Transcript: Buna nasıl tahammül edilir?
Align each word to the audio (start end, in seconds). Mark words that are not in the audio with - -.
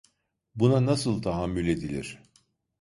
Buna 0.55 0.85
nasıl 0.85 1.21
tahammül 1.21 1.67
edilir? 1.67 2.19